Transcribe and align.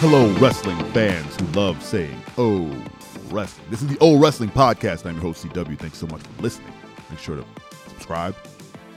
Hello, 0.00 0.30
wrestling 0.38 0.76
fans 0.92 1.40
who 1.40 1.46
love 1.58 1.82
saying 1.82 2.20
"Oh, 2.36 2.66
wrestling." 3.30 3.66
This 3.70 3.80
is 3.80 3.88
the 3.88 3.96
"Oh 4.02 4.18
Wrestling" 4.18 4.50
podcast. 4.50 5.06
I'm 5.06 5.14
your 5.14 5.22
host 5.22 5.42
CW. 5.46 5.78
Thanks 5.78 5.96
so 5.96 6.06
much 6.08 6.20
for 6.20 6.42
listening. 6.42 6.70
Make 7.08 7.18
sure 7.18 7.36
to 7.36 7.44
subscribe 7.88 8.36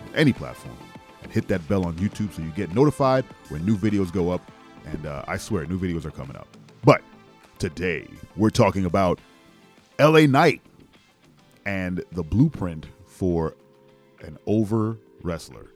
on 0.10 0.16
any 0.16 0.34
platform 0.34 0.76
and 1.24 1.32
hit 1.32 1.48
that 1.48 1.66
bell 1.70 1.86
on 1.86 1.94
YouTube 1.96 2.34
so 2.34 2.42
you 2.42 2.50
get 2.50 2.76
notified 2.76 3.24
when 3.48 3.66
new 3.66 3.78
videos 3.78 4.12
go 4.12 4.30
up. 4.30 4.52
And 4.86 5.06
uh, 5.06 5.24
I 5.26 5.38
swear, 5.38 5.66
new 5.66 5.80
videos 5.80 6.04
are 6.04 6.12
coming 6.12 6.36
up. 6.36 6.50
But 6.84 7.02
today 7.60 8.06
we're 8.36 8.50
talking 8.50 8.84
about 8.84 9.20
LA 10.00 10.26
Knight 10.26 10.62
and 11.66 12.04
the 12.12 12.24
blueprint 12.24 12.88
for 13.06 13.56
an 14.20 14.38
over 14.48 14.98
wrestler. 15.24 15.68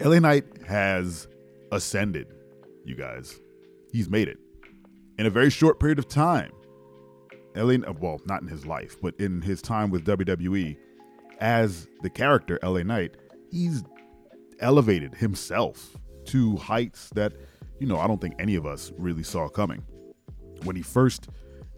LA 0.00 0.18
Knight 0.18 0.44
has 0.66 1.28
ascended, 1.72 2.26
you 2.84 2.94
guys. 2.94 3.40
He's 3.92 4.08
made 4.08 4.28
it 4.28 4.38
in 5.18 5.26
a 5.26 5.30
very 5.30 5.50
short 5.50 5.78
period 5.80 5.98
of 5.98 6.08
time. 6.08 6.52
LA, 7.56 7.76
well, 8.00 8.20
not 8.26 8.42
in 8.42 8.48
his 8.48 8.66
life, 8.66 8.96
but 9.00 9.14
in 9.20 9.40
his 9.40 9.62
time 9.62 9.90
with 9.90 10.04
WWE 10.04 10.76
as 11.40 11.86
the 12.02 12.10
character 12.10 12.58
LA 12.62 12.82
Knight, 12.82 13.16
he's 13.50 13.84
elevated 14.60 15.14
himself 15.14 15.96
to 16.26 16.56
heights 16.56 17.10
that, 17.14 17.32
you 17.78 17.86
know, 17.86 17.98
I 17.98 18.06
don't 18.06 18.20
think 18.20 18.34
any 18.38 18.56
of 18.56 18.66
us 18.66 18.92
really 18.98 19.22
saw 19.22 19.48
coming. 19.48 19.84
When 20.64 20.74
he 20.74 20.82
first 20.82 21.28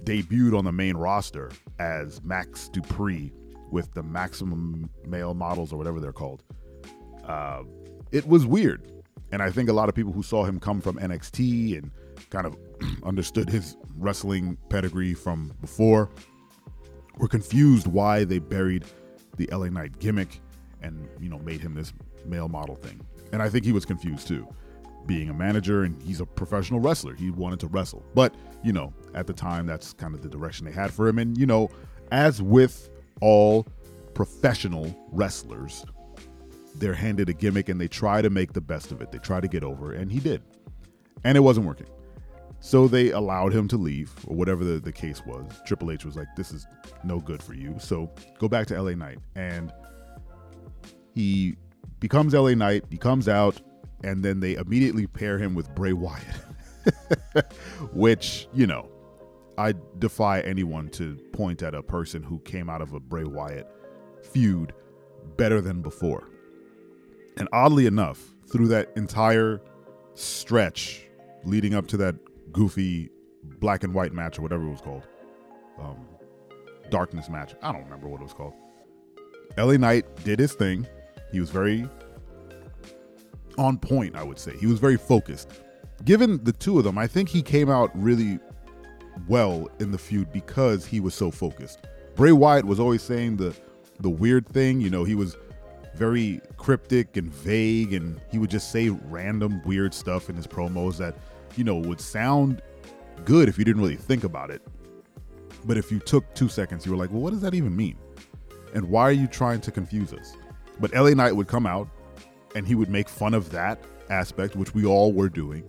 debuted 0.05 0.56
on 0.56 0.64
the 0.64 0.73
main 0.73 0.97
roster 0.97 1.50
as 1.78 2.23
Max 2.23 2.70
Dupri 2.73 3.33
with 3.70 3.92
the 3.92 4.02
Maximum 4.02 4.88
Male 5.05 5.34
Models 5.34 5.73
or 5.73 5.77
whatever 5.77 6.00
they're 6.00 6.12
called, 6.12 6.42
uh, 7.25 7.64
it 8.12 8.27
was 8.27 8.47
weird. 8.47 8.92
And 9.32 9.42
I 9.42 9.50
think 9.50 9.69
a 9.69 9.72
lot 9.72 9.88
of 9.88 9.94
people 9.94 10.12
who 10.12 10.22
saw 10.22 10.44
him 10.44 10.60
come 10.60 10.80
from 10.80 10.98
NXT 10.98 11.78
and 11.78 11.91
kind 12.30 12.46
of 12.46 12.56
understood 13.02 13.48
his 13.48 13.77
wrestling 13.96 14.56
pedigree 14.68 15.14
from 15.14 15.52
before 15.60 16.10
were 17.18 17.28
confused 17.28 17.86
why 17.86 18.24
they 18.24 18.38
buried 18.38 18.84
the 19.36 19.48
LA 19.52 19.66
Knight 19.66 19.98
gimmick 19.98 20.41
and, 20.83 21.08
you 21.20 21.28
know, 21.28 21.38
made 21.41 21.60
him 21.60 21.74
this 21.74 21.92
male 22.24 22.48
model 22.48 22.77
thing. 22.77 23.00
And 23.33 23.42
I 23.42 23.48
think 23.48 23.64
he 23.64 23.72
was 23.72 23.84
confused 23.84 24.28
too, 24.28 24.46
being 25.06 25.28
a 25.30 25.34
manager 25.34 25.84
and 25.84 26.00
he's 26.02 26.20
a 26.20 26.27
professional 26.27 26.80
wrestler. 26.80 27.14
He 27.14 27.30
wanted 27.30 27.61
to 27.61 27.66
wrestle. 27.68 28.05
But, 28.14 28.34
you 28.62 28.72
know, 28.72 28.92
at 29.14 29.27
the 29.27 29.33
time, 29.33 29.66
that's 29.66 29.92
kind 29.92 30.14
of 30.14 30.22
the 30.22 30.28
direction 30.28 30.66
they 30.66 30.72
had 30.72 30.92
for 30.92 31.08
him. 31.08 31.18
And, 31.18 31.36
you 31.36 31.46
know, 31.46 31.70
as 32.12 32.40
with 32.40 32.90
all 33.20 33.66
professional 34.14 34.94
wrestlers, 35.11 35.84
they're 36.78 36.94
handed 36.94 37.28
a 37.28 37.32
gimmick 37.32 37.69
and 37.69 37.80
they 37.80 37.88
try 37.88 38.22
to 38.22 38.30
make 38.30 38.52
the 38.52 38.60
best 38.60 38.92
of 38.92 39.00
it. 39.00 39.12
They 39.12 39.19
try 39.19 39.41
to 39.41 39.48
get 39.48 39.64
over, 39.64 39.92
and 39.92 40.10
he 40.10 40.20
did. 40.20 40.42
And 41.24 41.36
it 41.36 41.41
wasn't 41.41 41.66
working. 41.66 41.86
So 42.60 42.88
they 42.88 43.10
allowed 43.10 43.52
him 43.52 43.68
to 43.68 43.77
leave, 43.77 44.12
or 44.27 44.36
whatever 44.36 44.64
the, 44.64 44.78
the 44.78 44.92
case 44.92 45.24
was. 45.27 45.44
Triple 45.66 45.91
H 45.91 46.05
was 46.05 46.16
like, 46.16 46.28
this 46.36 46.52
is 46.52 46.66
no 47.05 47.20
good 47.20 47.42
for 47.42 47.55
you. 47.55 47.77
So 47.78 48.10
go 48.38 48.48
back 48.48 48.66
to 48.68 48.80
LA 48.80 48.92
Knight. 48.92 49.18
And 49.34 49.72
he 51.14 51.56
becomes 52.00 52.34
LA 52.34 52.55
Knight, 52.55 52.84
he 52.90 52.98
comes 52.98 53.28
out, 53.28 53.61
and 54.05 54.24
then 54.24 54.40
they 54.40 54.55
immediately 54.55 55.06
pair 55.06 55.38
him 55.38 55.55
with 55.55 55.74
Bray 55.74 55.92
Wyatt. 55.92 56.24
Which, 57.92 58.48
you 58.55 58.66
know, 58.66 58.88
I 59.58 59.74
defy 59.98 60.40
anyone 60.40 60.88
to 60.90 61.16
point 61.33 61.62
at 61.62 61.74
a 61.74 61.83
person 61.83 62.22
who 62.22 62.38
came 62.40 62.68
out 62.68 62.83
of 62.83 62.92
a 62.92 63.00
Bray 63.00 63.24
Wyatt 63.24 63.66
feud 64.22 64.72
better 65.36 65.61
than 65.61 65.83
before. 65.83 66.28
And 67.37 67.48
oddly 67.53 67.87
enough, 67.87 68.23
through 68.51 68.69
that 68.69 68.91
entire 68.97 69.61
stretch 70.14 71.07
leading 71.45 71.74
up 71.74 71.86
to 71.89 71.97
that 71.98 72.14
goofy 72.52 73.11
black 73.61 73.85
and 73.85 73.92
white 73.92 74.13
match 74.13 74.39
or 74.39 74.42
whatever 74.42 74.67
it 74.67 74.70
was 74.70 74.80
called, 74.80 75.07
um, 75.79 76.07
darkness 76.91 77.29
match. 77.29 77.55
I 77.63 77.73
don't 77.73 77.85
remember 77.85 78.08
what 78.08 78.20
it 78.20 78.25
was 78.25 78.33
called. 78.33 78.55
LA 79.58 79.77
Knight 79.77 80.05
did 80.25 80.39
his 80.39 80.55
thing. 80.55 80.86
He 81.33 81.41
was 81.41 81.51
very 81.51 81.89
on 83.58 83.79
point, 83.79 84.17
I 84.17 84.23
would 84.23 84.39
say. 84.39 84.57
He 84.57 84.67
was 84.67 84.79
very 84.79 84.96
focused. 84.96 85.51
Given 86.05 86.42
the 86.45 86.52
two 86.52 86.79
of 86.79 86.85
them, 86.85 86.98
I 86.98 87.07
think 87.07 87.29
he 87.29 87.42
came 87.42 87.70
out 87.70 87.91
really 87.95 88.39
well 89.29 89.69
in 89.80 89.91
the 89.91 89.98
feud 89.98 90.30
because 90.33 90.85
he 90.85 91.01
was 91.01 91.14
so 91.14 91.30
focused. 91.30 91.86
Bray 92.14 92.33
Wyatt 92.33 92.64
was 92.64 92.80
always 92.80 93.02
saying 93.02 93.36
the 93.36 93.55
the 94.01 94.11
weird 94.11 94.46
thing, 94.48 94.80
you 94.80 94.91
know, 94.91 95.05
he 95.05 95.14
was 95.14 95.36
very 95.96 96.40
cryptic 96.57 97.17
and 97.17 97.33
vague 97.33 97.92
and 97.92 98.20
he 98.30 98.39
would 98.39 98.51
just 98.51 98.70
say 98.70 98.90
random 98.90 99.62
weird 99.64 99.95
stuff 99.95 100.29
in 100.29 100.36
his 100.36 100.46
promos 100.46 100.98
that, 100.98 101.17
you 101.57 101.64
know, 101.64 101.77
would 101.77 102.01
sound 102.01 102.62
good 103.24 103.48
if 103.48 103.58
you 103.58 103.64
didn't 103.64 103.83
really 103.83 103.96
think 103.96 104.24
about 104.24 104.51
it. 104.51 104.62
But 105.64 105.77
if 105.77 105.90
you 105.90 105.98
took 105.98 106.33
2 106.34 106.48
seconds, 106.48 106.86
you 106.86 106.92
were 106.92 106.98
like, 106.98 107.11
"Well, 107.11 107.20
what 107.20 107.30
does 107.30 107.40
that 107.40 107.55
even 107.55 107.74
mean?" 107.74 107.96
And 108.74 108.89
why 108.89 109.02
are 109.02 109.12
you 109.12 109.27
trying 109.27 109.61
to 109.62 109.70
confuse 109.73 110.12
us? 110.12 110.36
But 110.79 110.92
LA 110.95 111.11
Knight 111.11 111.34
would 111.34 111.48
come 111.48 111.67
out 111.67 111.89
and 112.55 112.67
he 112.67 112.74
would 112.74 112.90
make 112.90 113.08
fun 113.08 113.34
of 113.34 113.51
that 113.51 113.78
aspect, 114.11 114.57
which 114.57 114.74
we 114.74 114.84
all 114.84 115.13
were 115.13 115.28
doing. 115.28 115.68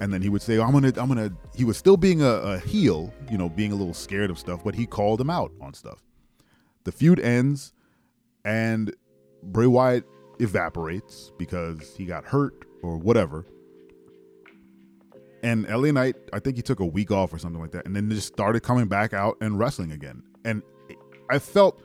And 0.00 0.12
then 0.12 0.22
he 0.22 0.28
would 0.28 0.42
say, 0.42 0.58
I'm 0.58 0.72
gonna, 0.72 0.92
I'm 0.96 1.08
gonna, 1.08 1.32
he 1.54 1.64
was 1.64 1.76
still 1.76 1.96
being 1.96 2.22
a, 2.22 2.30
a 2.30 2.58
heel, 2.58 3.12
you 3.30 3.36
know, 3.36 3.48
being 3.48 3.72
a 3.72 3.74
little 3.74 3.94
scared 3.94 4.30
of 4.30 4.38
stuff, 4.38 4.64
but 4.64 4.74
he 4.74 4.86
called 4.86 5.20
him 5.20 5.28
out 5.28 5.52
on 5.60 5.74
stuff. 5.74 6.02
The 6.84 6.92
feud 6.92 7.20
ends, 7.20 7.74
and 8.44 8.94
Bray 9.42 9.66
Wyatt 9.66 10.04
evaporates 10.38 11.32
because 11.38 11.94
he 11.96 12.04
got 12.04 12.24
hurt 12.24 12.64
or 12.82 12.98
whatever. 12.98 13.46
And 15.42 15.66
LA 15.68 15.90
Knight, 15.90 16.16
I 16.32 16.38
think 16.38 16.56
he 16.56 16.62
took 16.62 16.80
a 16.80 16.86
week 16.86 17.10
off 17.10 17.32
or 17.32 17.38
something 17.38 17.60
like 17.60 17.70
that, 17.72 17.86
and 17.86 17.96
then 17.96 18.10
just 18.10 18.28
started 18.28 18.62
coming 18.62 18.88
back 18.88 19.14
out 19.14 19.36
and 19.40 19.58
wrestling 19.58 19.92
again. 19.92 20.22
And 20.44 20.62
I 21.30 21.38
felt 21.38 21.82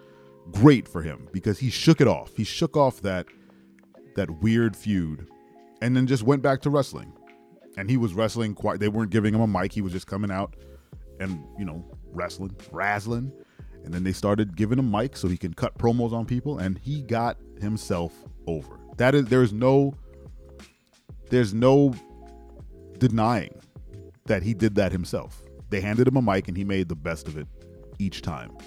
great 0.51 0.87
for 0.87 1.01
him 1.01 1.29
because 1.31 1.59
he 1.59 1.69
shook 1.69 2.01
it 2.01 2.07
off. 2.07 2.35
He 2.35 2.43
shook 2.43 2.75
off 2.75 3.01
that 3.01 3.27
that 4.15 4.29
weird 4.41 4.75
feud, 4.75 5.27
and 5.81 5.95
then 5.95 6.07
just 6.07 6.23
went 6.23 6.41
back 6.41 6.61
to 6.61 6.69
wrestling. 6.69 7.13
And 7.77 7.89
he 7.89 7.97
was 7.97 8.13
wrestling 8.13 8.55
quite. 8.55 8.79
They 8.79 8.87
weren't 8.87 9.11
giving 9.11 9.33
him 9.33 9.41
a 9.41 9.47
mic. 9.47 9.71
He 9.71 9.81
was 9.81 9.91
just 9.91 10.07
coming 10.07 10.31
out 10.31 10.55
and 11.19 11.43
you 11.57 11.65
know 11.65 11.83
wrestling, 12.11 12.55
razzling. 12.71 13.31
And 13.85 13.93
then 13.93 14.03
they 14.03 14.11
started 14.11 14.55
giving 14.55 14.79
him 14.79 14.93
a 14.93 14.97
mic 14.97 15.15
so 15.15 15.27
he 15.27 15.37
can 15.37 15.53
cut 15.53 15.77
promos 15.77 16.11
on 16.11 16.25
people, 16.25 16.57
and 16.57 16.77
he 16.77 17.01
got 17.03 17.37
himself 17.61 18.13
over. 18.47 18.79
That 18.97 19.13
is, 19.13 19.25
there's 19.25 19.53
no, 19.53 19.93
there's 21.29 21.53
no 21.53 21.93
denying 22.97 23.53
that 24.25 24.41
he 24.41 24.53
did 24.55 24.75
that 24.75 24.91
himself. 24.91 25.43
They 25.69 25.81
handed 25.81 26.07
him 26.07 26.17
a 26.17 26.21
mic, 26.21 26.47
and 26.47 26.57
he 26.57 26.63
made 26.63 26.89
the 26.89 26.95
best 26.95 27.27
of 27.27 27.37
it 27.37 27.47
each 27.99 28.21
time. 28.21 28.57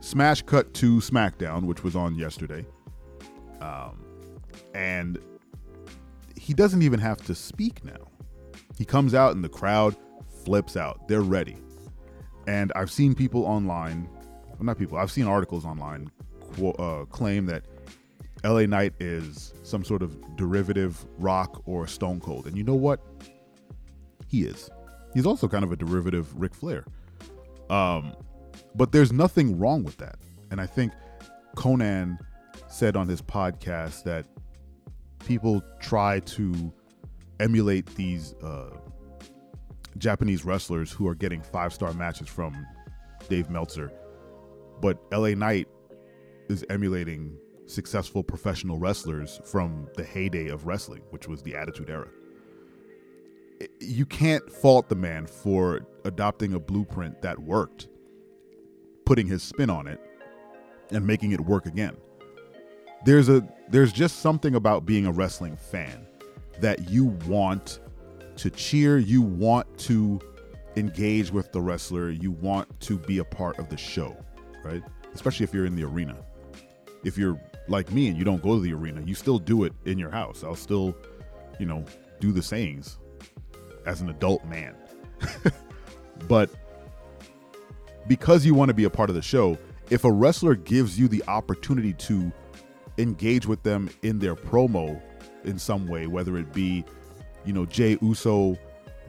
Smash 0.00 0.42
cut 0.42 0.72
to 0.74 0.98
SmackDown, 0.98 1.64
which 1.64 1.82
was 1.82 1.96
on 1.96 2.14
yesterday, 2.14 2.64
um, 3.60 4.04
and 4.74 5.18
he 6.36 6.54
doesn't 6.54 6.82
even 6.82 7.00
have 7.00 7.18
to 7.26 7.34
speak 7.34 7.84
now. 7.84 8.06
He 8.78 8.84
comes 8.84 9.14
out, 9.14 9.34
and 9.34 9.42
the 9.42 9.48
crowd 9.48 9.96
flips 10.44 10.76
out. 10.76 11.08
They're 11.08 11.22
ready. 11.22 11.56
And 12.46 12.72
I've 12.76 12.92
seen 12.92 13.14
people 13.16 13.44
online, 13.44 14.08
well, 14.58 14.66
not 14.66 14.78
people, 14.78 14.98
I've 14.98 15.10
seen 15.10 15.26
articles 15.26 15.64
online 15.64 16.10
uh, 16.78 17.04
claim 17.06 17.46
that 17.46 17.64
LA 18.44 18.66
Knight 18.66 18.94
is 19.00 19.54
some 19.62 19.84
sort 19.84 20.02
of 20.02 20.36
derivative 20.36 21.04
rock 21.18 21.62
or 21.66 21.86
Stone 21.86 22.20
Cold. 22.20 22.46
And 22.46 22.56
you 22.56 22.64
know 22.64 22.74
what? 22.74 23.00
He 24.28 24.44
is. 24.44 24.70
He's 25.14 25.26
also 25.26 25.48
kind 25.48 25.64
of 25.64 25.72
a 25.72 25.76
derivative 25.76 26.34
Ric 26.38 26.54
Flair. 26.54 26.84
Um, 27.70 28.14
but 28.74 28.92
there's 28.92 29.12
nothing 29.12 29.58
wrong 29.58 29.84
with 29.84 29.96
that. 29.98 30.16
And 30.50 30.60
I 30.60 30.66
think 30.66 30.92
Konnan 31.56 32.18
said 32.68 32.96
on 32.96 33.08
his 33.08 33.22
podcast 33.22 34.04
that 34.04 34.26
people 35.26 35.62
try 35.80 36.20
to 36.20 36.72
emulate 37.40 37.86
these 37.96 38.34
uh, 38.42 38.70
Japanese 39.98 40.44
wrestlers 40.44 40.92
who 40.92 41.08
are 41.08 41.14
getting 41.14 41.42
five 41.42 41.72
star 41.72 41.92
matches 41.94 42.28
from 42.28 42.66
Dave 43.28 43.50
Meltzer. 43.50 43.92
But 44.80 44.98
LA 45.12 45.30
Knight 45.30 45.68
is 46.48 46.64
emulating 46.70 47.36
successful 47.66 48.22
professional 48.22 48.78
wrestlers 48.78 49.40
from 49.44 49.88
the 49.96 50.04
heyday 50.04 50.48
of 50.48 50.66
wrestling, 50.66 51.02
which 51.10 51.28
was 51.28 51.42
the 51.42 51.56
Attitude 51.56 51.90
Era. 51.90 52.08
You 53.80 54.06
can't 54.06 54.50
fault 54.50 54.88
the 54.88 54.94
man 54.94 55.26
for 55.26 55.80
adopting 56.04 56.54
a 56.54 56.60
blueprint 56.60 57.22
that 57.22 57.38
worked, 57.38 57.88
putting 59.04 59.26
his 59.26 59.42
spin 59.42 59.70
on 59.70 59.86
it, 59.86 60.00
and 60.90 61.06
making 61.06 61.32
it 61.32 61.40
work 61.40 61.66
again. 61.66 61.96
There's 63.04 63.28
a 63.28 63.46
there's 63.68 63.92
just 63.92 64.20
something 64.20 64.54
about 64.54 64.86
being 64.86 65.06
a 65.06 65.12
wrestling 65.12 65.56
fan 65.56 66.06
that 66.60 66.88
you 66.90 67.06
want 67.26 67.80
to 68.36 68.50
cheer, 68.50 68.98
you 68.98 69.22
want 69.22 69.78
to 69.78 70.20
engage 70.76 71.30
with 71.32 71.50
the 71.52 71.60
wrestler, 71.60 72.10
you 72.10 72.30
want 72.30 72.80
to 72.80 72.98
be 72.98 73.18
a 73.18 73.24
part 73.24 73.58
of 73.58 73.68
the 73.68 73.76
show, 73.76 74.16
right? 74.66 74.82
Especially 75.14 75.44
if 75.44 75.54
you're 75.54 75.66
in 75.66 75.76
the 75.76 75.84
arena. 75.84 76.16
If 77.04 77.16
you're 77.16 77.40
like 77.68 77.92
me 77.92 78.08
and 78.08 78.16
you 78.16 78.24
don't 78.24 78.42
go 78.42 78.54
to 78.54 78.60
the 78.60 78.72
arena, 78.72 79.02
you 79.02 79.14
still 79.14 79.38
do 79.38 79.64
it 79.64 79.72
in 79.84 79.98
your 79.98 80.10
house. 80.10 80.44
I'll 80.44 80.54
still, 80.54 80.96
you 81.58 81.66
know, 81.66 81.84
do 82.20 82.32
the 82.32 82.42
sayings 82.42 82.98
as 83.84 84.00
an 84.00 84.10
adult 84.10 84.44
man. 84.44 84.74
but 86.28 86.50
because 88.08 88.44
you 88.44 88.54
want 88.54 88.68
to 88.68 88.74
be 88.74 88.84
a 88.84 88.90
part 88.90 89.08
of 89.08 89.16
the 89.16 89.22
show, 89.22 89.58
if 89.90 90.04
a 90.04 90.10
wrestler 90.10 90.54
gives 90.54 90.98
you 90.98 91.08
the 91.08 91.22
opportunity 91.28 91.92
to 91.92 92.32
engage 92.98 93.46
with 93.46 93.62
them 93.62 93.88
in 94.02 94.18
their 94.18 94.34
promo 94.34 95.00
in 95.44 95.58
some 95.58 95.86
way, 95.86 96.06
whether 96.06 96.36
it 96.36 96.52
be, 96.52 96.84
you 97.44 97.52
know, 97.52 97.64
Jay 97.66 97.96
Uso 98.00 98.58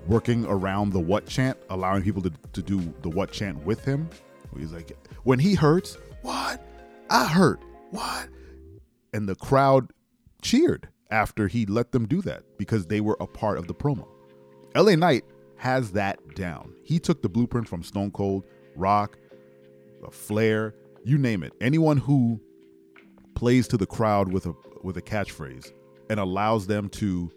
working 0.08 0.46
around 0.46 0.92
the 0.92 1.00
what 1.00 1.26
chant, 1.26 1.58
allowing 1.70 2.04
people 2.04 2.22
to, 2.22 2.32
to 2.54 2.62
do 2.62 2.94
the 3.02 3.10
what 3.10 3.32
chant 3.32 3.64
with 3.66 3.84
him. 3.84 4.10
He's 4.58 4.74
like, 4.74 4.98
when 5.24 5.40
he 5.40 5.54
hurts, 5.54 5.98
what? 6.22 6.66
I 7.10 7.26
hurt. 7.26 7.60
What? 7.92 8.30
And 9.14 9.28
the 9.28 9.36
crowd 9.36 9.92
cheered 10.42 10.90
after 11.10 11.48
he 11.48 11.66
let 11.66 11.92
them 11.92 12.08
do 12.08 12.22
that 12.22 12.44
because 12.58 12.88
they 12.88 13.02
were 13.02 13.18
a 13.20 13.28
part 13.28 13.58
of 13.58 13.68
the 13.68 13.74
promo. 13.74 14.08
LA 14.76 14.96
Knight 14.96 15.26
has 15.58 15.92
that 15.92 16.20
down. 16.36 16.74
He 16.84 17.00
took 17.00 17.22
the 17.22 17.30
blueprint 17.30 17.68
from 17.68 17.84
Stone 17.84 18.12
Cold, 18.12 18.46
Rock, 18.76 19.18
Flair, 20.12 20.74
you 21.04 21.18
name 21.18 21.44
it. 21.44 21.54
Anyone 21.62 21.98
who 21.98 22.40
plays 23.36 23.68
to 23.70 23.78
the 23.78 23.86
crowd 23.86 24.32
with 24.32 24.46
a 24.46 24.54
with 24.84 24.98
a 24.98 25.02
catchphrase 25.02 25.72
and 26.10 26.20
allows 26.20 26.68
them 26.68 26.90
to 26.90 27.32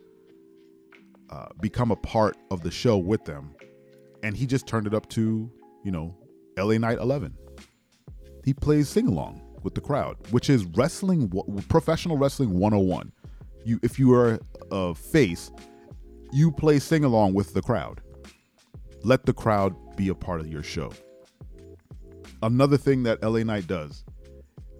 uh, 1.30 1.46
become 1.60 1.90
a 1.90 1.96
part 1.96 2.36
of 2.50 2.62
the 2.62 2.70
show 2.70 2.96
with 2.96 3.24
them, 3.24 3.54
and 4.22 4.36
he 4.36 4.46
just 4.46 4.66
turned 4.66 4.86
it 4.86 4.94
up 4.94 5.08
to 5.10 5.50
you 5.84 5.90
know 5.90 6.16
LA 6.60 6.78
Knight 6.78 6.98
11. 6.98 7.34
He 8.44 8.54
plays 8.54 8.88
sing 8.88 9.06
along 9.06 9.40
with 9.62 9.74
the 9.74 9.80
crowd, 9.80 10.16
which 10.30 10.50
is 10.50 10.64
wrestling, 10.64 11.30
professional 11.68 12.16
wrestling 12.16 12.58
101. 12.58 13.12
You, 13.64 13.78
if 13.82 13.98
you 13.98 14.12
are 14.14 14.40
a 14.70 14.94
face, 14.94 15.50
you 16.32 16.50
play 16.52 16.78
sing 16.78 17.04
along 17.04 17.34
with 17.34 17.54
the 17.54 17.62
crowd. 17.62 18.00
Let 19.02 19.26
the 19.26 19.32
crowd 19.32 19.74
be 19.96 20.08
a 20.08 20.14
part 20.14 20.40
of 20.40 20.46
your 20.46 20.62
show. 20.62 20.92
Another 22.42 22.76
thing 22.76 23.02
that 23.02 23.22
LA 23.22 23.42
Knight 23.42 23.66
does, 23.66 24.04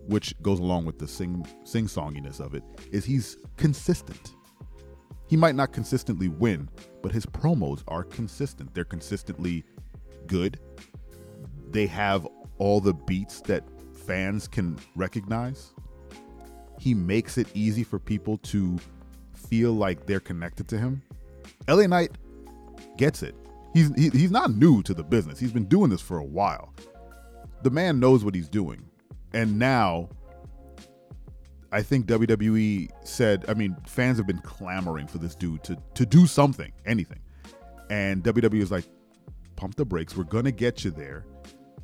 which 0.06 0.34
goes 0.42 0.58
along 0.58 0.86
with 0.86 0.98
the 0.98 1.06
sing 1.06 1.46
sing 1.64 1.86
songiness 1.86 2.40
of 2.40 2.54
it, 2.54 2.62
is 2.90 3.04
he's 3.04 3.36
consistent. 3.56 4.34
He 5.28 5.36
might 5.36 5.54
not 5.54 5.72
consistently 5.72 6.28
win, 6.28 6.68
but 7.02 7.12
his 7.12 7.24
promos 7.26 7.82
are 7.86 8.02
consistent. 8.02 8.74
They're 8.74 8.84
consistently 8.84 9.64
good. 10.26 10.58
They 11.70 11.86
have 11.86 12.26
all 12.58 12.80
the 12.80 12.94
beats 12.94 13.40
that 13.42 13.64
fans 14.06 14.48
can 14.48 14.78
recognize. 14.96 15.72
He 16.78 16.94
makes 16.94 17.38
it 17.38 17.48
easy 17.54 17.84
for 17.84 17.98
people 17.98 18.38
to 18.38 18.78
feel 19.34 19.72
like 19.72 20.06
they're 20.06 20.20
connected 20.20 20.68
to 20.68 20.78
him. 20.78 21.02
LA 21.68 21.86
Knight 21.86 22.12
gets 22.96 23.22
it. 23.22 23.34
He's 23.74 23.90
he, 23.94 24.08
he's 24.10 24.30
not 24.30 24.54
new 24.54 24.82
to 24.82 24.94
the 24.94 25.04
business. 25.04 25.38
He's 25.38 25.52
been 25.52 25.66
doing 25.66 25.90
this 25.90 26.00
for 26.00 26.18
a 26.18 26.24
while. 26.24 26.74
The 27.62 27.70
man 27.70 28.00
knows 28.00 28.24
what 28.24 28.34
he's 28.34 28.48
doing. 28.48 28.84
And 29.32 29.58
now 29.58 30.08
I 31.70 31.82
think 31.82 32.06
WWE 32.06 32.90
said, 33.04 33.44
I 33.48 33.54
mean, 33.54 33.76
fans 33.86 34.18
have 34.18 34.26
been 34.26 34.40
clamoring 34.40 35.06
for 35.06 35.18
this 35.18 35.34
dude 35.34 35.62
to 35.64 35.76
to 35.94 36.06
do 36.06 36.26
something, 36.26 36.72
anything. 36.84 37.20
And 37.90 38.22
WWE 38.24 38.60
is 38.60 38.70
like, 38.70 38.84
pump 39.56 39.76
the 39.76 39.84
brakes. 39.84 40.16
We're 40.16 40.24
gonna 40.24 40.52
get 40.52 40.84
you 40.84 40.90
there 40.90 41.24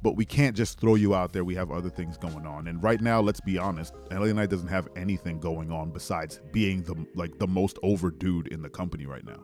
but 0.07 0.15
we 0.15 0.25
can't 0.25 0.57
just 0.57 0.79
throw 0.79 0.95
you 0.95 1.17
out 1.17 1.33
there. 1.33 1.43
We 1.45 1.57
have 1.57 1.73
other 1.73 1.91
things 1.91 2.17
going 2.17 2.47
on. 2.47 2.69
And 2.69 2.81
right 2.81 3.01
now, 3.01 3.21
let's 3.21 3.41
be 3.41 3.59
honest, 3.59 3.93
LA 4.13 4.27
Knight 4.27 4.51
doesn't 4.51 4.69
have 4.69 4.87
anything 4.95 5.41
going 5.41 5.73
on 5.73 5.91
besides 5.91 6.41
being 6.53 6.85
the 6.85 6.95
like 7.17 7.41
the 7.41 7.49
most 7.49 7.77
over 7.83 8.13
dude 8.13 8.47
in 8.47 8.63
the 8.63 8.69
company 8.69 9.05
right 9.05 9.27
now. 9.27 9.43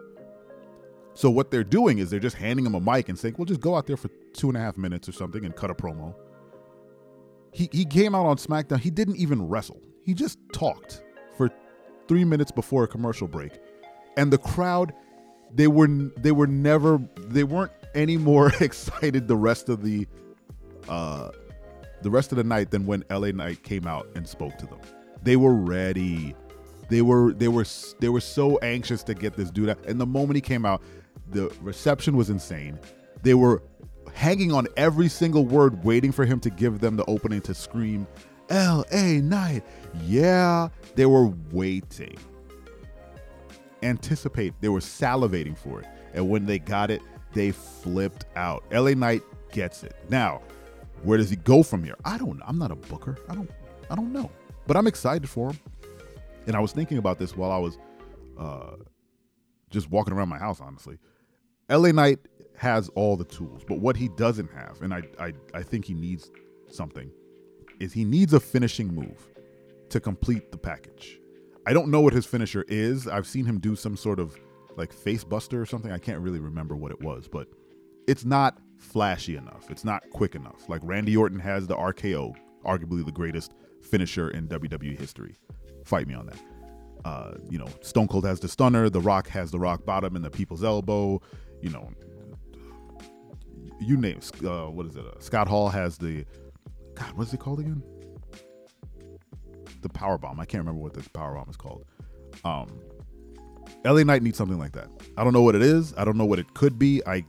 So 1.14 1.30
what 1.30 1.50
they're 1.50 1.64
doing 1.64 1.98
is 1.98 2.10
they're 2.10 2.20
just 2.20 2.36
handing 2.36 2.64
him 2.64 2.76
a 2.76 2.80
mic 2.80 3.08
and 3.08 3.18
saying, 3.18 3.34
"Well, 3.36 3.44
just 3.44 3.60
go 3.60 3.74
out 3.74 3.88
there 3.88 3.96
for 3.96 4.08
two 4.34 4.50
and 4.50 4.56
a 4.56 4.60
half 4.60 4.76
minutes 4.78 5.08
or 5.08 5.12
something 5.12 5.44
and 5.44 5.56
cut 5.56 5.68
a 5.68 5.74
promo." 5.74 6.14
He 7.50 7.68
he 7.72 7.84
came 7.84 8.14
out 8.14 8.26
on 8.26 8.36
SmackDown. 8.36 8.78
He 8.78 8.90
didn't 8.90 9.16
even 9.16 9.48
wrestle. 9.48 9.82
He 10.04 10.14
just 10.14 10.38
talked 10.52 11.02
for 11.36 11.50
three 12.06 12.24
minutes 12.24 12.52
before 12.52 12.84
a 12.84 12.86
commercial 12.86 13.26
break, 13.26 13.58
and 14.16 14.32
the 14.32 14.38
crowd, 14.38 14.92
they 15.52 15.66
were 15.66 15.88
they 15.88 16.30
were 16.30 16.46
never 16.46 17.00
they 17.16 17.42
weren't 17.42 17.72
any 17.96 18.16
more 18.16 18.52
excited 18.60 19.26
the 19.26 19.36
rest 19.36 19.68
of 19.68 19.82
the 19.82 20.06
uh, 20.88 21.30
the 22.02 22.10
rest 22.10 22.32
of 22.32 22.36
the 22.36 22.44
night 22.44 22.70
than 22.70 22.86
when 22.86 23.04
LA 23.10 23.30
Knight 23.30 23.62
came 23.62 23.86
out 23.86 24.08
and 24.14 24.28
spoke 24.28 24.56
to 24.58 24.66
them. 24.66 24.80
They 25.22 25.36
were 25.36 25.54
ready. 25.54 26.34
They 26.88 27.02
were 27.02 27.32
they 27.32 27.48
were 27.48 27.64
they 28.00 28.08
were 28.08 28.20
so 28.20 28.58
anxious 28.58 29.02
to 29.04 29.14
get 29.14 29.34
this 29.34 29.50
dude 29.50 29.68
out. 29.68 29.84
And 29.86 30.00
the 30.00 30.06
moment 30.06 30.36
he 30.36 30.40
came 30.40 30.66
out, 30.66 30.82
the 31.30 31.54
reception 31.60 32.16
was 32.16 32.28
insane. 32.28 32.78
They 33.22 33.34
were 33.34 33.62
hanging 34.12 34.52
on 34.52 34.66
every 34.76 35.08
single 35.08 35.46
word, 35.46 35.84
waiting 35.84 36.12
for 36.12 36.24
him 36.24 36.40
to 36.40 36.50
give 36.50 36.80
them 36.80 36.96
the 36.96 37.04
opening 37.06 37.40
to 37.42 37.54
scream, 37.54 38.06
L.A. 38.50 39.20
Knight. 39.20 39.64
Yeah, 40.04 40.68
they 40.94 41.06
were 41.06 41.32
waiting. 41.50 42.16
Anticipate. 43.82 44.54
They 44.60 44.68
were 44.68 44.80
salivating 44.80 45.56
for 45.56 45.80
it. 45.80 45.86
And 46.14 46.28
when 46.28 46.46
they 46.46 46.58
got 46.58 46.90
it, 46.90 47.00
they 47.32 47.52
flipped 47.52 48.26
out. 48.36 48.64
L.A. 48.70 48.94
Knight 48.94 49.22
gets 49.50 49.82
it. 49.82 49.96
Now, 50.08 50.42
where 51.02 51.18
does 51.18 51.30
he 51.30 51.36
go 51.36 51.62
from 51.62 51.84
here? 51.84 51.96
I 52.04 52.18
don't. 52.18 52.40
I'm 52.46 52.58
not 52.58 52.70
a 52.70 52.76
booker. 52.76 53.18
I 53.28 53.34
don't. 53.34 53.50
I 53.90 53.94
don't 53.94 54.12
know. 54.12 54.30
But 54.66 54.76
I'm 54.76 54.86
excited 54.86 55.28
for 55.28 55.50
him. 55.50 55.58
And 56.46 56.56
I 56.56 56.60
was 56.60 56.72
thinking 56.72 56.98
about 56.98 57.18
this 57.18 57.36
while 57.36 57.50
I 57.50 57.58
was 57.58 57.78
uh, 58.38 58.76
just 59.70 59.90
walking 59.90 60.14
around 60.14 60.28
my 60.28 60.38
house. 60.38 60.60
Honestly, 60.60 60.98
LA 61.68 61.92
Knight 61.92 62.18
has 62.56 62.88
all 62.90 63.16
the 63.16 63.24
tools, 63.24 63.62
but 63.66 63.80
what 63.80 63.96
he 63.96 64.08
doesn't 64.08 64.50
have, 64.52 64.82
and 64.82 64.94
I, 64.94 65.02
I, 65.18 65.32
I 65.54 65.62
think 65.62 65.84
he 65.84 65.94
needs 65.94 66.30
something, 66.68 67.10
is 67.80 67.92
he 67.92 68.04
needs 68.04 68.32
a 68.34 68.40
finishing 68.40 68.94
move 68.94 69.28
to 69.88 70.00
complete 70.00 70.52
the 70.52 70.58
package. 70.58 71.18
I 71.66 71.72
don't 71.72 71.88
know 71.88 72.00
what 72.00 72.12
his 72.12 72.26
finisher 72.26 72.64
is. 72.68 73.08
I've 73.08 73.26
seen 73.26 73.44
him 73.44 73.58
do 73.58 73.74
some 73.76 73.96
sort 73.96 74.18
of 74.20 74.36
like 74.76 74.92
face 74.92 75.24
buster 75.24 75.60
or 75.60 75.66
something. 75.66 75.92
I 75.92 75.98
can't 75.98 76.20
really 76.20 76.40
remember 76.40 76.76
what 76.76 76.92
it 76.92 77.00
was, 77.00 77.28
but 77.28 77.48
it's 78.06 78.24
not 78.24 78.58
flashy 78.82 79.36
enough. 79.36 79.70
It's 79.70 79.84
not 79.84 80.02
quick 80.10 80.34
enough. 80.34 80.68
Like 80.68 80.80
Randy 80.84 81.16
Orton 81.16 81.38
has 81.38 81.66
the 81.66 81.76
RKO, 81.76 82.34
arguably 82.64 83.04
the 83.04 83.12
greatest 83.12 83.54
finisher 83.82 84.30
in 84.30 84.48
WWE 84.48 84.98
history. 84.98 85.36
Fight 85.84 86.06
me 86.06 86.14
on 86.14 86.26
that. 86.26 86.38
Uh, 87.04 87.34
you 87.48 87.58
know, 87.58 87.68
Stone 87.80 88.08
Cold 88.08 88.24
has 88.26 88.38
the 88.40 88.48
stunner, 88.48 88.88
The 88.88 89.00
Rock 89.00 89.28
has 89.28 89.50
the 89.50 89.58
rock 89.58 89.84
bottom 89.84 90.14
and 90.14 90.24
the 90.24 90.30
people's 90.30 90.62
elbow. 90.62 91.20
You 91.60 91.70
know, 91.70 91.90
you 93.80 93.96
name 93.96 94.20
uh, 94.44 94.66
what 94.66 94.86
is 94.86 94.96
it? 94.96 95.04
Uh, 95.04 95.18
Scott 95.18 95.48
Hall 95.48 95.68
has 95.68 95.98
the 95.98 96.24
God, 96.94 97.12
what's 97.14 97.32
it 97.32 97.40
called 97.40 97.60
again? 97.60 97.82
The 99.80 99.88
power 99.88 100.18
bomb. 100.18 100.38
I 100.38 100.44
can't 100.44 100.60
remember 100.60 100.80
what 100.80 100.94
the 100.94 101.08
power 101.10 101.34
bomb 101.34 101.48
is 101.48 101.56
called. 101.56 101.84
Um, 102.44 102.68
LA 103.84 104.02
Knight 104.04 104.22
needs 104.22 104.38
something 104.38 104.58
like 104.58 104.72
that. 104.72 104.88
I 105.16 105.24
don't 105.24 105.32
know 105.32 105.42
what 105.42 105.54
it 105.54 105.62
is. 105.62 105.94
I 105.96 106.04
don't 106.04 106.16
know 106.16 106.24
what 106.24 106.38
it 106.38 106.54
could 106.54 106.78
be. 106.78 107.02
I 107.06 107.24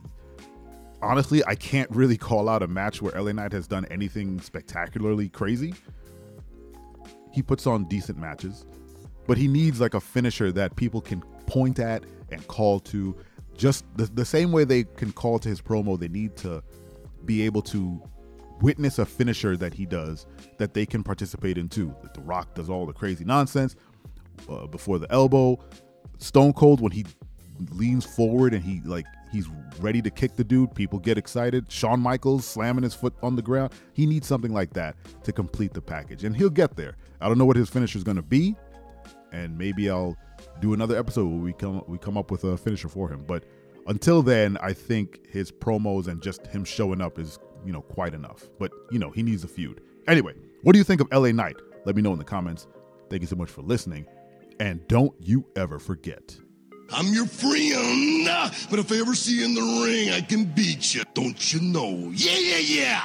honestly, 1.04 1.42
I 1.46 1.54
can't 1.54 1.90
really 1.90 2.16
call 2.16 2.48
out 2.48 2.62
a 2.62 2.68
match 2.68 3.02
where 3.02 3.20
LA 3.20 3.32
Knight 3.32 3.52
has 3.52 3.66
done 3.66 3.84
anything 3.90 4.40
spectacularly 4.40 5.28
crazy. 5.28 5.74
He 7.32 7.42
puts 7.42 7.66
on 7.66 7.84
decent 7.84 8.18
matches, 8.18 8.64
but 9.26 9.36
he 9.36 9.48
needs 9.48 9.80
like 9.80 9.94
a 9.94 10.00
finisher 10.00 10.52
that 10.52 10.76
people 10.76 11.00
can 11.00 11.20
point 11.46 11.78
at 11.78 12.04
and 12.30 12.46
call 12.48 12.80
to. 12.80 13.16
Just 13.56 13.84
the, 13.96 14.06
the 14.06 14.24
same 14.24 14.50
way 14.50 14.64
they 14.64 14.82
can 14.82 15.12
call 15.12 15.38
to 15.38 15.48
his 15.48 15.60
promo, 15.60 15.96
they 15.96 16.08
need 16.08 16.36
to 16.38 16.60
be 17.24 17.42
able 17.42 17.62
to 17.62 18.02
witness 18.60 18.98
a 18.98 19.06
finisher 19.06 19.56
that 19.56 19.72
he 19.74 19.86
does 19.86 20.26
that 20.58 20.74
they 20.74 20.84
can 20.84 21.04
participate 21.04 21.56
in 21.56 21.68
too. 21.68 21.94
That 22.02 22.14
The 22.14 22.20
Rock 22.22 22.54
does 22.54 22.68
all 22.68 22.86
the 22.86 22.92
crazy 22.92 23.24
nonsense 23.24 23.76
uh, 24.48 24.66
before 24.66 24.98
the 24.98 25.10
elbow. 25.12 25.58
Stone 26.18 26.54
Cold 26.54 26.80
when 26.80 26.92
he 26.92 27.04
leans 27.70 28.04
forward 28.04 28.54
and 28.54 28.62
he 28.62 28.80
like 28.84 29.06
he's 29.34 29.48
ready 29.80 30.00
to 30.00 30.10
kick 30.10 30.36
the 30.36 30.44
dude. 30.44 30.74
People 30.74 30.98
get 30.98 31.18
excited. 31.18 31.70
Shawn 31.70 32.00
Michaels 32.00 32.46
slamming 32.46 32.84
his 32.84 32.94
foot 32.94 33.12
on 33.22 33.36
the 33.36 33.42
ground. 33.42 33.72
He 33.92 34.06
needs 34.06 34.26
something 34.26 34.52
like 34.52 34.72
that 34.74 34.96
to 35.24 35.32
complete 35.32 35.74
the 35.74 35.82
package, 35.82 36.24
and 36.24 36.36
he'll 36.36 36.48
get 36.48 36.76
there. 36.76 36.96
I 37.20 37.28
don't 37.28 37.36
know 37.36 37.44
what 37.44 37.56
his 37.56 37.68
finisher 37.68 37.98
is 37.98 38.04
going 38.04 38.16
to 38.16 38.22
be, 38.22 38.54
and 39.32 39.58
maybe 39.58 39.90
I'll 39.90 40.16
do 40.60 40.72
another 40.72 40.96
episode 40.96 41.26
where 41.26 41.40
we 41.40 41.52
come 41.52 41.82
we 41.88 41.98
come 41.98 42.16
up 42.16 42.30
with 42.30 42.44
a 42.44 42.56
finisher 42.56 42.88
for 42.88 43.08
him. 43.08 43.24
But 43.26 43.44
until 43.86 44.22
then, 44.22 44.56
I 44.58 44.72
think 44.72 45.28
his 45.28 45.50
promos 45.50 46.06
and 46.06 46.22
just 46.22 46.46
him 46.46 46.64
showing 46.64 47.00
up 47.00 47.18
is 47.18 47.38
you 47.66 47.72
know 47.72 47.82
quite 47.82 48.14
enough. 48.14 48.48
But 48.58 48.70
you 48.90 48.98
know 48.98 49.10
he 49.10 49.22
needs 49.22 49.42
a 49.44 49.48
feud. 49.48 49.80
Anyway, 50.06 50.34
what 50.62 50.72
do 50.72 50.78
you 50.78 50.84
think 50.84 51.00
of 51.00 51.08
LA 51.12 51.32
Knight? 51.32 51.56
Let 51.84 51.96
me 51.96 52.02
know 52.02 52.12
in 52.12 52.18
the 52.18 52.24
comments. 52.24 52.66
Thank 53.10 53.22
you 53.22 53.28
so 53.28 53.36
much 53.36 53.50
for 53.50 53.62
listening, 53.62 54.06
and 54.60 54.86
don't 54.86 55.14
you 55.20 55.44
ever 55.56 55.78
forget. 55.78 56.36
I'm 56.92 57.12
your 57.12 57.26
friend, 57.26 58.28
but 58.70 58.78
if 58.78 58.92
I 58.92 58.96
ever 58.96 59.14
see 59.14 59.38
you 59.38 59.44
in 59.44 59.54
the 59.54 59.84
ring, 59.84 60.10
I 60.10 60.20
can 60.20 60.44
beat 60.44 60.94
you. 60.94 61.02
Don't 61.14 61.52
you 61.52 61.60
know? 61.60 62.10
Yeah, 62.12 62.38
yeah, 62.38 62.58
yeah. 62.58 63.04